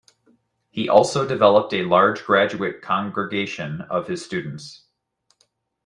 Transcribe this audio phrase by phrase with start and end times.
[0.71, 4.85] He also developed a large graduate congregation of his students.